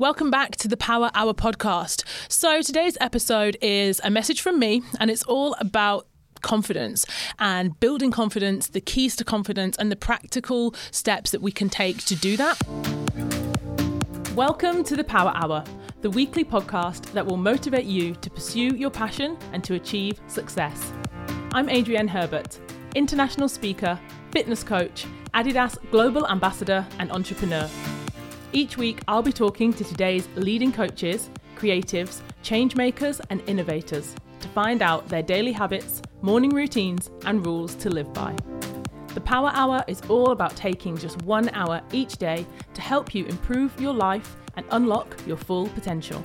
[0.00, 2.04] Welcome back to the Power Hour podcast.
[2.28, 6.06] So, today's episode is a message from me, and it's all about
[6.40, 7.04] confidence
[7.40, 12.04] and building confidence, the keys to confidence, and the practical steps that we can take
[12.04, 12.62] to do that.
[14.36, 15.64] Welcome to the Power Hour,
[16.02, 20.92] the weekly podcast that will motivate you to pursue your passion and to achieve success.
[21.50, 22.60] I'm Adrienne Herbert,
[22.94, 23.98] international speaker,
[24.30, 27.68] fitness coach, Adidas Global Ambassador, and entrepreneur.
[28.52, 34.48] Each week, I'll be talking to today's leading coaches, creatives, change makers, and innovators to
[34.48, 38.34] find out their daily habits, morning routines, and rules to live by.
[39.08, 43.26] The Power Hour is all about taking just one hour each day to help you
[43.26, 46.24] improve your life and unlock your full potential.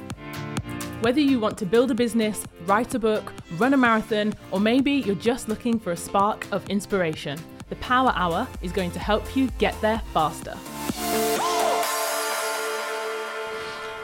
[1.01, 4.93] Whether you want to build a business, write a book, run a marathon, or maybe
[4.93, 9.35] you're just looking for a spark of inspiration, the Power Hour is going to help
[9.35, 10.57] you get there faster.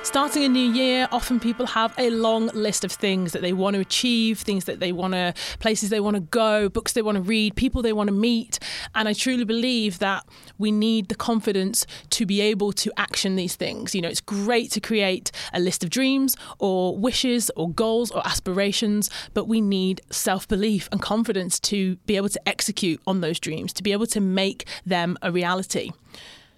[0.02, 3.76] Starting a new year, often people have a long list of things that they want
[3.76, 7.16] to achieve, things that they want to, places they want to go, books they want
[7.16, 8.58] to read, people they want to meet.
[8.96, 10.26] And I truly believe that
[10.58, 13.94] we need the confidence to be able to action these things.
[13.94, 18.26] You know, it's great to create a list of dreams or wishes or goals or
[18.26, 23.40] aspirations, but we need self belief and confidence to be able to execute on those
[23.40, 25.92] dreams, to be able to make them a reality.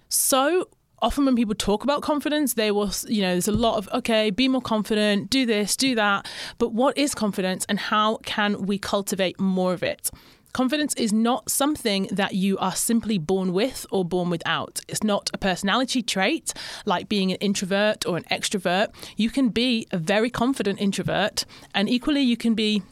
[0.09, 0.67] So,
[1.01, 4.29] often when people talk about confidence, they will, you know, there's a lot of, okay,
[4.29, 6.27] be more confident, do this, do that.
[6.57, 10.09] But what is confidence and how can we cultivate more of it?
[10.53, 14.81] Confidence is not something that you are simply born with or born without.
[14.89, 16.53] It's not a personality trait
[16.85, 18.89] like being an introvert or an extrovert.
[19.15, 22.83] You can be a very confident introvert, and equally, you can be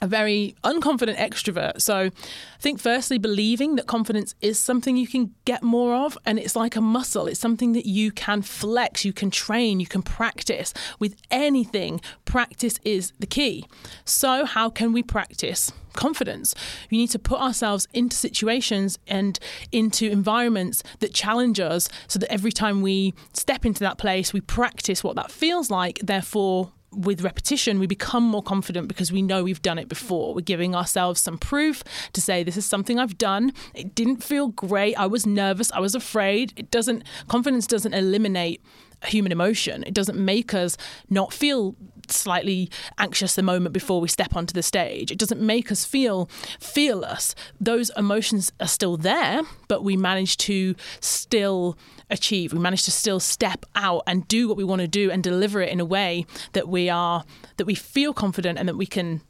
[0.00, 1.80] a very unconfident extrovert.
[1.80, 2.10] So I
[2.58, 6.76] think, firstly, believing that confidence is something you can get more of, and it's like
[6.76, 7.26] a muscle.
[7.26, 10.72] It's something that you can flex, you can train, you can practice.
[10.98, 13.66] With anything, practice is the key.
[14.04, 15.72] So, how can we practice?
[15.92, 16.54] Confidence.
[16.90, 19.38] We need to put ourselves into situations and
[19.72, 24.40] into environments that challenge us so that every time we step into that place, we
[24.40, 25.98] practice what that feels like.
[26.00, 30.34] Therefore, with repetition, we become more confident because we know we've done it before.
[30.34, 33.52] We're giving ourselves some proof to say, this is something I've done.
[33.74, 34.96] It didn't feel great.
[34.96, 35.70] I was nervous.
[35.72, 36.52] I was afraid.
[36.56, 38.62] It doesn't, confidence doesn't eliminate
[39.04, 39.84] human emotion.
[39.86, 40.76] It doesn't make us
[41.08, 41.76] not feel
[42.12, 45.10] slightly anxious the moment before we step onto the stage.
[45.10, 46.28] It doesn't make us feel
[46.58, 47.34] fearless.
[47.60, 51.76] Those emotions are still there, but we manage to still
[52.10, 52.52] achieve.
[52.52, 55.60] We manage to still step out and do what we want to do and deliver
[55.60, 57.24] it in a way that we are
[57.56, 59.20] that we feel confident and that we can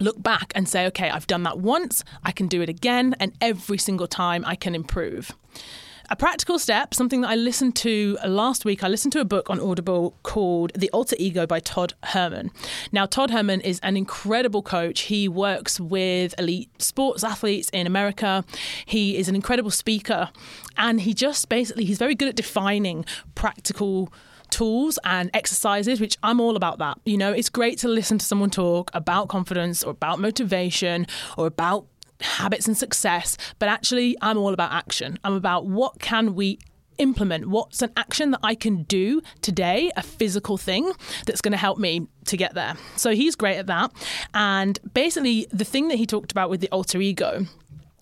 [0.00, 3.32] look back and say, okay, I've done that once, I can do it again, and
[3.40, 5.32] every single time I can improve.
[6.12, 9.48] A practical step, something that I listened to last week, I listened to a book
[9.48, 12.50] on Audible called The Alter Ego by Todd Herman.
[12.92, 15.00] Now, Todd Herman is an incredible coach.
[15.00, 18.44] He works with elite sports athletes in America.
[18.84, 20.28] He is an incredible speaker.
[20.76, 24.12] And he just basically, he's very good at defining practical
[24.50, 26.98] tools and exercises, which I'm all about that.
[27.06, 31.06] You know, it's great to listen to someone talk about confidence or about motivation
[31.38, 31.86] or about
[32.22, 35.18] habits and success, but actually I'm all about action.
[35.24, 36.58] I'm about what can we
[36.98, 40.92] implement what's an action that I can do today, a physical thing
[41.26, 42.74] that's going to help me to get there.
[42.96, 43.92] So he's great at that.
[44.34, 47.46] And basically, the thing that he talked about with the alter ego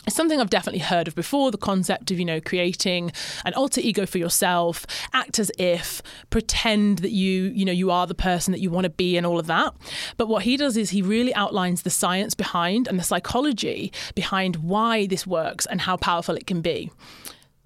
[0.07, 3.13] it's something I've definitely heard of before the concept of, you know, creating
[3.45, 8.07] an alter ego for yourself, act as if, pretend that you, you know, you are
[8.07, 9.75] the person that you want to be and all of that.
[10.17, 14.57] But what he does is he really outlines the science behind and the psychology behind
[14.57, 16.91] why this works and how powerful it can be.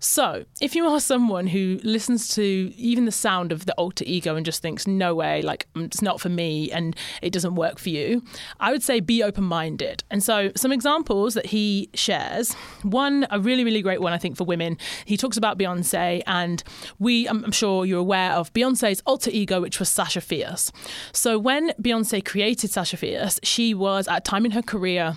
[0.04, 4.36] So, if you are someone who listens to even the sound of the alter ego
[4.36, 7.78] and just thinks, no way, like mm, it's not for me and it doesn't work
[7.78, 8.22] for you,
[8.60, 10.04] I would say be open minded.
[10.10, 14.36] And so, some examples that he shares one, a really, really great one, I think,
[14.36, 14.76] for women,
[15.06, 16.62] he talks about Beyonce, and
[16.98, 20.70] we, I'm sure you're aware of Beyonce's alter ego, which was Sasha Fierce.
[21.12, 25.16] So, when Beyonce created Sasha Fierce, she was at a time in her career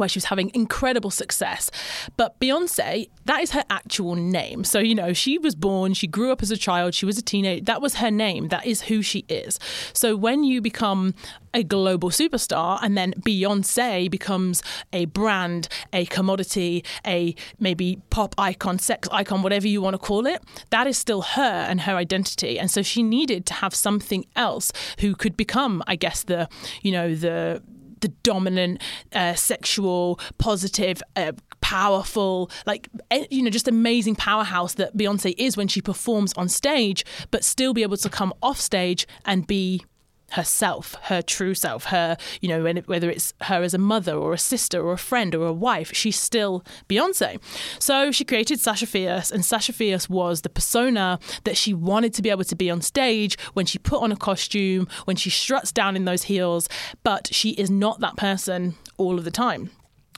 [0.00, 1.70] where she was having incredible success.
[2.16, 4.64] But Beyonce, that is her actual name.
[4.64, 7.22] So, you know, she was born, she grew up as a child, she was a
[7.22, 7.64] teenager.
[7.64, 8.48] That was her name.
[8.48, 9.58] That is who she is.
[9.92, 11.14] So, when you become
[11.52, 14.62] a global superstar and then Beyonce becomes
[14.92, 20.26] a brand, a commodity, a maybe pop icon, sex icon, whatever you want to call
[20.26, 22.58] it, that is still her and her identity.
[22.58, 26.48] And so she needed to have something else who could become, I guess, the,
[26.82, 27.62] you know, the
[28.00, 28.80] the dominant,
[29.12, 35.56] uh, sexual, positive, uh, powerful, like eh, you know, just amazing powerhouse that Beyonce is
[35.56, 39.84] when she performs on stage, but still be able to come off stage and be
[40.32, 44.38] herself, her true self, her, you know, whether it's her as a mother or a
[44.38, 47.40] sister or a friend or a wife, she's still Beyonce.
[47.78, 52.22] So she created Sasha Fierce, and Sasha Fierce was the persona that she wanted to
[52.22, 55.72] be able to be on stage when she put on a costume, when she struts
[55.72, 56.68] down in those heels,
[57.02, 59.70] but she is not that person all of the time.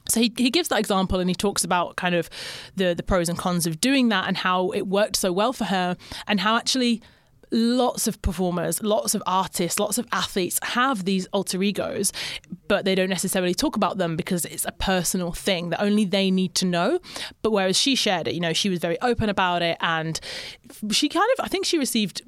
[0.09, 2.29] So he, he gives that example and he talks about kind of
[2.75, 5.65] the, the pros and cons of doing that and how it worked so well for
[5.65, 7.03] her and how actually
[7.53, 12.13] lots of performers, lots of artists, lots of athletes have these alter egos,
[12.67, 16.31] but they don't necessarily talk about them because it's a personal thing that only they
[16.31, 16.99] need to know.
[17.43, 20.19] But whereas she shared it, you know, she was very open about it and
[20.91, 22.23] she kind of, I think she received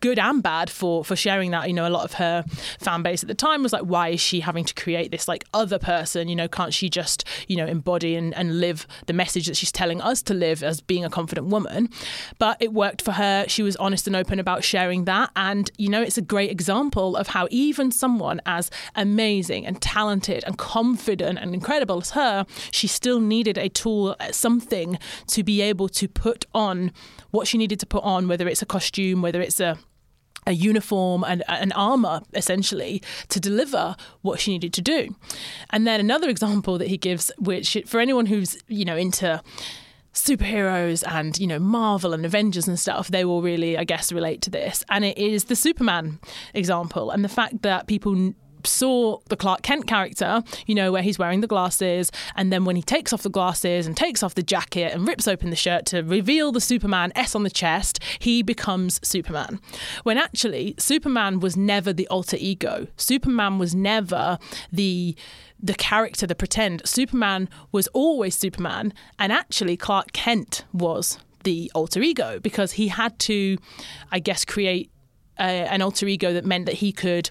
[0.00, 1.68] good and bad for for sharing that.
[1.68, 2.44] You know a lot of her
[2.78, 5.44] fan base at the time was like why is she having to create this like
[5.52, 6.28] other person?
[6.28, 9.72] You know can't she just you know embody and, and live the message that she's
[9.72, 11.88] telling us to live as being a confident woman?
[12.38, 13.44] But it worked for her.
[13.48, 15.30] She was honest and open about sharing that.
[15.36, 20.44] And you know it's a great example of how even someone as amazing and talented
[20.46, 25.88] and confident and incredible as her she still needed a tool something to be able
[25.88, 26.92] to put on
[27.30, 29.65] what she needed to put on whether it's a costume whether it's a
[30.46, 35.14] a uniform and an armor essentially to deliver what she needed to do.
[35.70, 39.42] And then another example that he gives, which for anyone who's you know into
[40.16, 44.40] superheroes and you know Marvel and Avengers and stuff, they will really, I guess, relate
[44.42, 44.84] to this.
[44.88, 46.18] And it is the Superman
[46.54, 48.32] example and the fact that people
[48.66, 52.76] saw the Clark Kent character, you know, where he's wearing the glasses, and then when
[52.76, 55.86] he takes off the glasses and takes off the jacket and rips open the shirt
[55.86, 59.60] to reveal the Superman S on the chest, he becomes Superman.
[60.02, 62.86] When actually, Superman was never the alter ego.
[62.96, 64.38] Superman was never
[64.72, 65.16] the
[65.58, 66.86] the character, the pretend.
[66.86, 73.18] Superman was always Superman, and actually, Clark Kent was the alter ego because he had
[73.20, 73.56] to,
[74.10, 74.90] I guess, create
[75.38, 77.30] a, an alter ego that meant that he could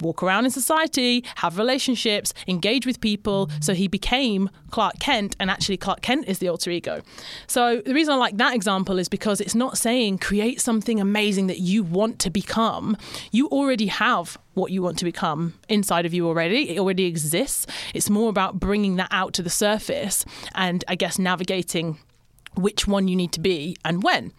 [0.00, 3.50] walk around in society, have relationships, engage with people.
[3.60, 7.02] So he became Clark Kent, and actually, Clark Kent is the alter ego.
[7.46, 11.46] So the reason I like that example is because it's not saying create something amazing
[11.46, 12.96] that you want to become.
[13.30, 16.70] You already have what you want to become inside of you already.
[16.70, 17.66] It already exists.
[17.92, 20.24] It's more about bringing that out to the surface
[20.54, 21.98] and I guess navigating
[22.56, 24.32] which one you need to be and when.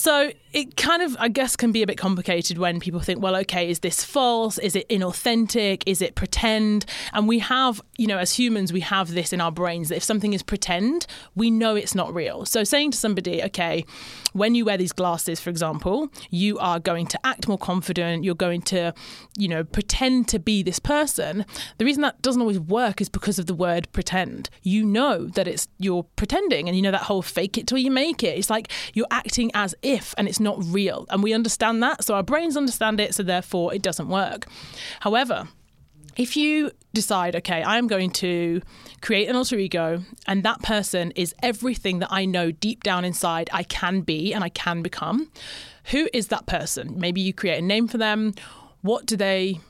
[0.00, 3.36] So it kind of, I guess, can be a bit complicated when people think, well,
[3.36, 4.56] okay, is this false?
[4.58, 5.82] Is it inauthentic?
[5.84, 6.86] Is it pretend?
[7.12, 10.02] And we have, you know, as humans, we have this in our brains that if
[10.02, 11.06] something is pretend,
[11.36, 12.46] we know it's not real.
[12.46, 13.84] So saying to somebody, okay,
[14.32, 18.34] when you wear these glasses, for example, you are going to act more confident, you're
[18.34, 18.94] going to,
[19.36, 21.44] you know, pretend to be this person.
[21.76, 24.48] The reason that doesn't always work is because of the word pretend.
[24.62, 27.90] You know that it's you're pretending and you know that whole fake it till you
[27.90, 28.38] make it.
[28.38, 31.06] It's like you're acting as if and it's not real.
[31.10, 32.04] And we understand that.
[32.04, 33.14] So our brains understand it.
[33.14, 34.46] So therefore, it doesn't work.
[35.00, 35.48] However,
[36.16, 38.60] if you decide, okay, I'm going to
[39.00, 43.48] create an alter ego, and that person is everything that I know deep down inside
[43.52, 45.30] I can be and I can become,
[45.84, 46.98] who is that person?
[46.98, 48.34] Maybe you create a name for them.
[48.82, 49.60] What do they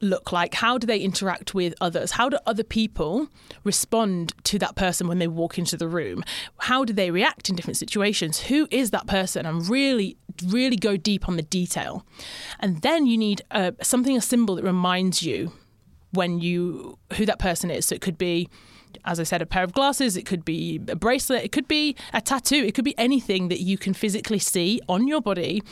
[0.00, 0.54] look like?
[0.54, 2.12] How do they interact with others?
[2.12, 3.28] How do other people
[3.64, 6.22] respond to that person when they walk into the room?
[6.58, 8.40] How do they react in different situations?
[8.40, 9.46] Who is that person?
[9.46, 10.16] And really,
[10.46, 12.04] really go deep on the detail.
[12.60, 15.52] And then you need uh, something, a symbol that reminds you
[16.12, 17.86] when you who that person is.
[17.86, 18.48] So it could be
[19.04, 21.96] as I said, a pair of glasses, it could be a bracelet, it could be
[22.12, 25.62] a tattoo, it could be anything that you can physically see on your body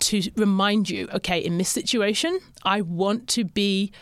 [0.00, 3.92] to remind you, okay, in this situation, I want to be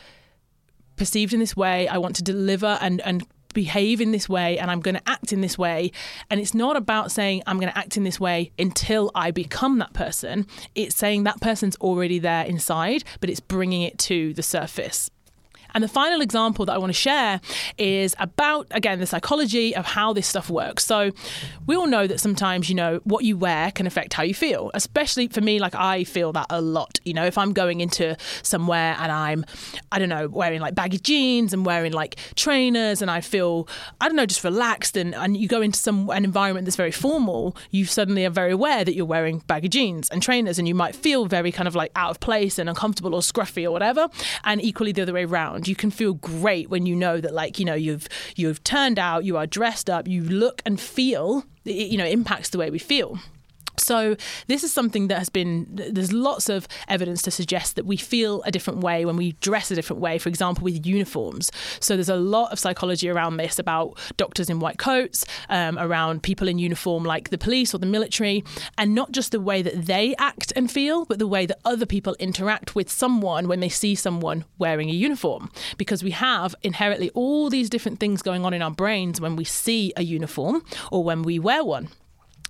[0.96, 4.70] perceived in this way, I want to deliver and, and behave in this way and
[4.70, 5.92] I'm going to act in this way.
[6.30, 9.78] And it's not about saying I'm going to act in this way until I become
[9.78, 10.46] that person.
[10.74, 15.10] It's saying that person's already there inside, but it's bringing it to the surface.
[15.74, 17.40] And the final example that I want to share
[17.78, 20.84] is about, again, the psychology of how this stuff works.
[20.84, 21.12] So
[21.66, 24.70] we all know that sometimes, you know, what you wear can affect how you feel,
[24.74, 27.00] especially for me, like I feel that a lot.
[27.04, 29.44] You know, if I'm going into somewhere and I'm,
[29.92, 33.68] I don't know, wearing like baggy jeans and wearing like trainers and I feel,
[34.00, 36.90] I don't know, just relaxed and, and you go into some an environment that's very
[36.90, 40.74] formal, you suddenly are very aware that you're wearing baggy jeans and trainers and you
[40.74, 44.08] might feel very kind of like out of place and uncomfortable or scruffy or whatever.
[44.44, 45.69] And equally the other way around around.
[45.69, 49.25] You can feel great when you know that like, you know, you've you've turned out,
[49.25, 52.79] you are dressed up, you look and feel, it, you know, impacts the way we
[52.79, 53.19] feel.
[53.80, 57.96] So, this is something that has been, there's lots of evidence to suggest that we
[57.96, 61.50] feel a different way when we dress a different way, for example, with uniforms.
[61.80, 66.22] So, there's a lot of psychology around this about doctors in white coats, um, around
[66.22, 68.44] people in uniform like the police or the military,
[68.78, 71.87] and not just the way that they act and feel, but the way that other
[71.87, 75.50] people interact with someone when they see someone wearing a uniform.
[75.76, 79.44] Because we have inherently all these different things going on in our brains when we
[79.44, 81.88] see a uniform or when we wear one.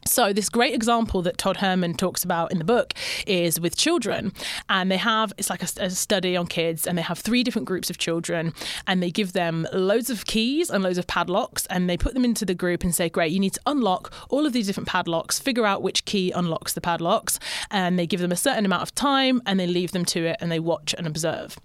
[0.07, 2.95] So, this great example that Todd Herman talks about in the book
[3.27, 4.33] is with children.
[4.69, 7.69] And they have, it's like a, a, study on kids, and they have three different
[7.69, 8.55] groups of children,
[8.87, 12.25] and they give them loads of keys and loads of padlocks, and they put them
[12.25, 15.39] into the group and say, Great, you need to unlock all of these different padlocks,
[15.39, 17.39] figure out which key unlocks the padlocks,
[17.71, 20.37] and they give them a certain amount of time, and they leave them to it,
[20.41, 21.59] and they watch and observe.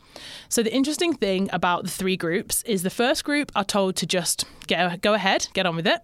[0.50, 4.06] So, the interesting thing about the three groups is the first group are told to
[4.06, 6.02] just get, go ahead, get on with it.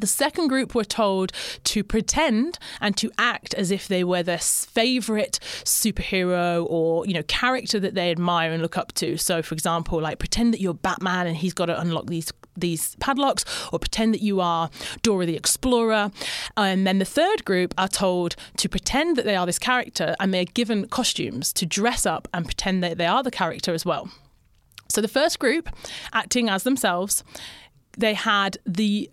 [0.00, 1.32] The second group were told
[1.64, 7.22] to pretend and to act as if they were their favorite superhero or, you know,
[7.24, 9.16] character that they admire and look up to.
[9.16, 12.96] So, for example, like pretend that you're Batman and he's got to unlock these these
[12.96, 14.68] padlocks or pretend that you are
[15.02, 16.10] Dora the Explorer.
[16.56, 20.34] And then the third group are told to pretend that they are this character and
[20.34, 24.10] they're given costumes to dress up and pretend that they are the character as well.
[24.88, 25.68] So the first group,
[26.12, 27.22] acting as themselves,
[27.96, 29.10] they had the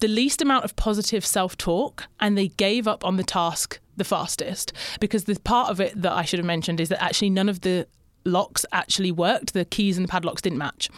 [0.00, 4.04] the least amount of positive self talk and they gave up on the task the
[4.04, 4.72] fastest.
[5.00, 7.60] Because the part of it that I should have mentioned is that actually none of
[7.60, 7.86] the
[8.24, 9.52] locks actually worked.
[9.52, 10.88] The keys and the padlocks didn't match.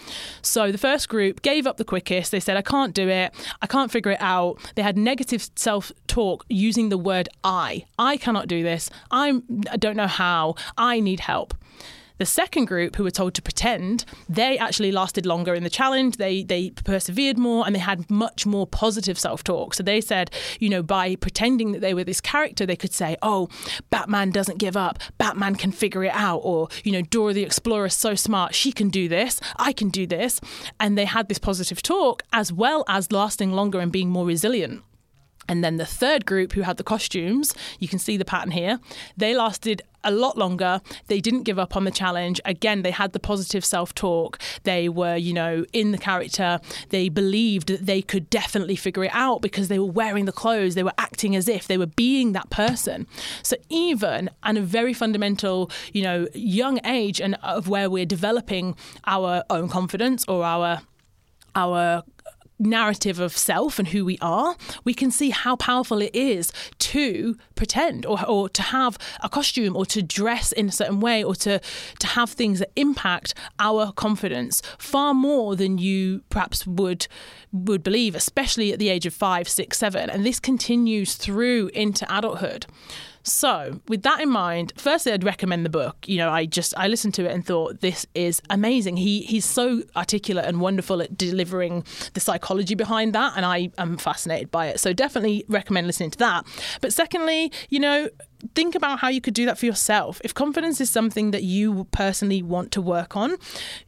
[0.43, 2.31] So the first group gave up the quickest.
[2.31, 3.35] They said, I can't do it.
[3.63, 4.59] I can't figure it out.
[4.75, 7.85] They had negative self talk using the word I.
[7.99, 8.91] I cannot do this.
[9.11, 10.55] I'm, I don't know how.
[10.77, 11.55] I need help.
[12.19, 16.17] The second group, who were told to pretend, they actually lasted longer in the challenge.
[16.17, 19.75] They they persevered more and they had much more positive self talk.
[19.75, 23.17] So they said, you know, by pretending that they were this character, they could say,
[23.23, 23.49] "Oh,
[23.91, 24.99] Batman doesn't give up.
[25.19, 28.55] Batman can figure it out," or you know, Dora the Explorer is so smart.
[28.55, 29.41] She can do this.
[29.57, 30.41] I can do this.
[30.81, 34.83] And they had this positive talk as well as lasting longer and being more resilient.
[35.49, 38.81] And then the third group who had the costumes, you can see the pattern here,
[39.17, 40.81] they lasted a lot longer.
[41.09, 42.41] They didn't give up on the challenge.
[42.45, 44.39] Again, they had the positive self talk.
[44.63, 46.61] They were, you know, in the character.
[46.91, 50.77] They believed that they could definitely figure it out because they were wearing the clothes.
[50.77, 53.07] They were acting as if they were being that person.
[53.43, 58.77] So even at a very fundamental, you know, young age and of where we're developing
[59.07, 60.81] our own confidence or our
[61.57, 62.05] our
[62.59, 67.37] narrative of self and who we are, we can see how powerful it is to
[67.55, 71.35] pretend or, or to have a costume or to dress in a certain way or
[71.35, 71.61] to,
[71.99, 77.07] to have things that impact our confidence far more than you perhaps would
[77.53, 80.11] would believe, especially at the age of five, six, seven.
[80.11, 82.67] And this continues through into adulthood.
[83.27, 85.97] So, with that in mind, firstly, I'd recommend the book.
[86.07, 88.99] You know, I just I listened to it and thought this is amazing.
[88.99, 93.97] He he's so articulate and wonderful at delivering the psychology behind that, and I am
[93.97, 94.79] fascinated by it.
[94.79, 96.47] So, definitely recommend listening to that.
[96.81, 98.09] But secondly, you know,
[98.55, 100.21] think about how you could do that for yourself.
[100.23, 103.39] If confidence is something that you personally want to work on,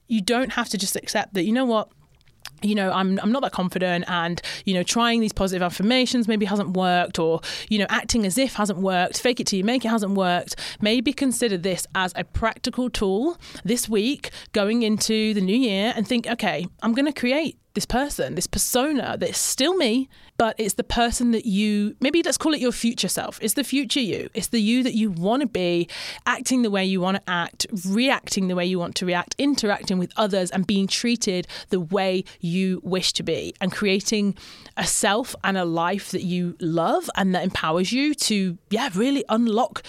[0.09, 1.45] you don't have to just accept that.
[1.45, 1.91] You know what?
[2.63, 6.47] You know I'm I'm not that confident and you know trying these positive affirmations maybe
[6.47, 9.85] hasn't worked or you know acting as if hasn't worked fake it till you make
[9.85, 10.57] it hasn't worked.
[10.81, 16.07] Maybe consider this as a practical tool this week going into the new year and
[16.07, 20.09] think okay I'm going to create this person, this persona that's still me,
[20.39, 23.39] but it's the person that you maybe let's call it your future self.
[23.43, 24.31] It's the future you.
[24.35, 25.89] It's the you that you want to be,
[26.27, 29.99] acting the way you want to act, reacting the way you want to react, interacting
[29.99, 34.37] with others, and being treated the way you wish to be, and creating
[34.77, 39.25] a self and a life that you love and that empowers you to, yeah, really
[39.29, 39.83] unlock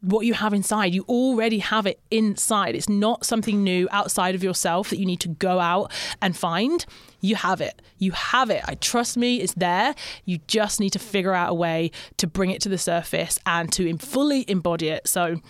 [0.00, 0.94] what you have inside.
[0.94, 2.76] You already have it inside.
[2.76, 5.90] It's not something new outside of yourself that you need to go out
[6.22, 6.86] and find
[7.20, 7.82] you have it.
[7.98, 8.62] You have it.
[8.66, 9.94] I trust me, it's there.
[10.24, 13.72] You just need to figure out a way to bring it to the surface and
[13.72, 15.08] to fully embody it.
[15.08, 15.40] So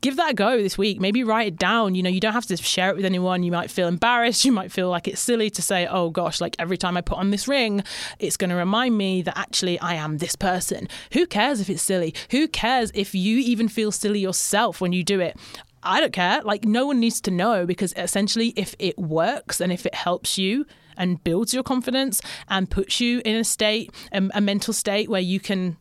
[0.00, 1.00] give that a go this week.
[1.00, 1.94] Maybe write it down.
[1.94, 3.42] You know, you don't have to share it with anyone.
[3.42, 4.44] You might feel embarrassed.
[4.44, 7.18] You might feel like it's silly to say, oh gosh, like every time I put
[7.18, 7.82] on this ring,
[8.18, 10.88] it's going to remind me that actually I am this person.
[11.12, 12.14] Who cares if it's silly?
[12.30, 15.36] Who cares if you even feel silly yourself when you do it?
[15.82, 16.42] I don't care.
[16.42, 20.36] Like, no one needs to know because essentially, if it works and if it helps
[20.36, 20.66] you,
[20.96, 25.20] and builds your confidence and puts you in a state, a, a mental state where
[25.20, 25.76] you can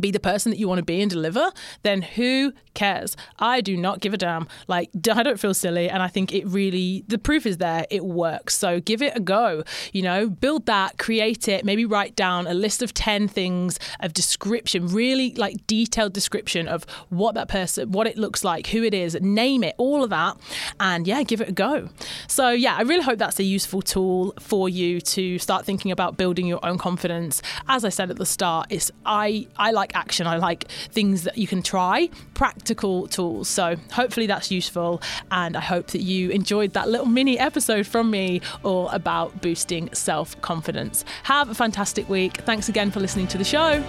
[0.00, 3.16] be the person that you want to be and deliver, then who cares?
[3.38, 4.48] I do not give a damn.
[4.68, 5.88] Like, I don't feel silly.
[5.88, 8.56] And I think it really, the proof is there, it works.
[8.56, 9.64] So give it a go.
[9.92, 14.12] You know, build that, create it, maybe write down a list of 10 things of
[14.12, 18.94] description, really like detailed description of what that person, what it looks like, who it
[18.94, 20.36] is, name it, all of that.
[20.80, 21.88] And yeah, give it a go.
[22.28, 26.16] So yeah, I really hope that's a useful tool for you to start thinking about
[26.16, 27.42] building your own confidence.
[27.68, 30.26] As I said at the start, it's I I like action.
[30.26, 33.48] I like things that you can try, practical tools.
[33.48, 38.10] So hopefully that's useful and I hope that you enjoyed that little mini episode from
[38.10, 41.04] me all about boosting self-confidence.
[41.24, 42.38] Have a fantastic week.
[42.38, 43.84] Thanks again for listening to the show.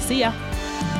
[0.00, 0.99] See ya.